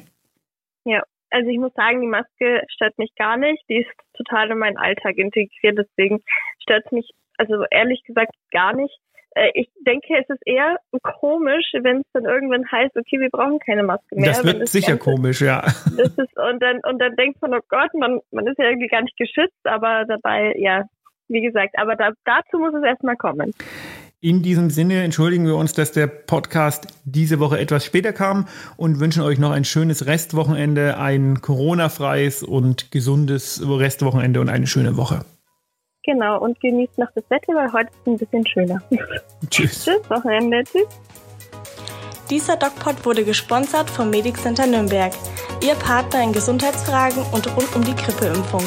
Ja, 0.84 1.02
also 1.30 1.48
ich 1.48 1.58
muss 1.58 1.72
sagen, 1.74 2.00
die 2.00 2.06
Maske 2.06 2.62
stört 2.68 2.96
mich 2.98 3.14
gar 3.16 3.36
nicht. 3.36 3.62
Die 3.68 3.78
ist 3.78 3.90
total 4.14 4.50
in 4.50 4.58
meinen 4.58 4.76
Alltag 4.76 5.16
integriert. 5.16 5.78
Deswegen 5.78 6.22
stört 6.60 6.84
es 6.86 6.92
mich, 6.92 7.10
also 7.38 7.64
ehrlich 7.70 8.02
gesagt, 8.04 8.32
gar 8.50 8.74
nicht. 8.74 8.96
Äh, 9.34 9.50
ich 9.54 9.70
denke, 9.86 10.14
es 10.20 10.28
ist 10.28 10.42
eher 10.46 10.76
komisch, 11.20 11.72
wenn 11.80 11.98
es 11.98 12.06
dann 12.12 12.24
irgendwann 12.24 12.70
heißt, 12.70 12.96
okay, 12.96 13.20
wir 13.20 13.30
brauchen 13.30 13.58
keine 13.60 13.82
Maske 13.82 14.14
mehr. 14.14 14.30
Das 14.30 14.44
wird 14.44 14.62
das 14.62 14.72
sicher 14.72 14.96
Ganze, 14.96 15.04
komisch, 15.04 15.40
ja. 15.40 15.62
Das 15.62 16.08
ist, 16.16 16.38
und 16.38 16.62
dann, 16.62 16.80
und 16.88 16.98
dann 16.98 17.16
denkt 17.16 17.40
man, 17.42 17.54
oh 17.54 17.60
Gott, 17.68 17.94
man, 17.94 18.20
man 18.30 18.46
ist 18.46 18.58
ja 18.58 18.66
irgendwie 18.66 18.88
gar 18.88 19.02
nicht 19.02 19.16
geschützt, 19.16 19.64
aber 19.64 20.04
dabei, 20.06 20.54
ja, 20.58 20.84
wie 21.28 21.42
gesagt, 21.42 21.78
aber 21.78 21.96
da, 21.96 22.10
dazu 22.24 22.58
muss 22.58 22.74
es 22.74 22.84
erstmal 22.84 23.16
kommen. 23.16 23.52
In 24.24 24.42
diesem 24.42 24.70
Sinne 24.70 25.02
entschuldigen 25.02 25.46
wir 25.46 25.56
uns, 25.56 25.72
dass 25.72 25.90
der 25.90 26.06
Podcast 26.06 26.86
diese 27.04 27.40
Woche 27.40 27.58
etwas 27.58 27.84
später 27.84 28.12
kam 28.12 28.46
und 28.76 29.00
wünschen 29.00 29.22
euch 29.22 29.40
noch 29.40 29.50
ein 29.50 29.64
schönes 29.64 30.06
Restwochenende, 30.06 30.96
ein 30.96 31.40
Corona-freies 31.40 32.44
und 32.44 32.92
gesundes 32.92 33.60
Restwochenende 33.66 34.40
und 34.40 34.48
eine 34.48 34.68
schöne 34.68 34.96
Woche. 34.96 35.24
Genau, 36.04 36.40
und 36.40 36.60
genießt 36.60 36.98
noch 36.98 37.08
das 37.14 37.24
Wetter, 37.28 37.54
weil 37.54 37.72
heute 37.72 37.88
ist 37.88 37.94
es 38.00 38.06
ein 38.06 38.18
bisschen 38.18 38.46
schöner. 38.46 38.82
Tschüss. 39.50 39.84
Tschüss, 39.84 40.10
Wochenende. 40.10 40.64
Tschüss. 40.64 40.88
Dieser 42.30 42.56
DocPod 42.56 43.04
wurde 43.04 43.24
gesponsert 43.24 43.90
vom 43.90 44.10
Medic 44.10 44.38
Center 44.38 44.66
Nürnberg, 44.66 45.12
Ihr 45.62 45.74
Partner 45.74 46.24
in 46.24 46.32
Gesundheitsfragen 46.32 47.22
und 47.32 47.46
rund 47.56 47.76
um 47.76 47.84
die 47.84 47.94
Grippeimpfung. 47.94 48.64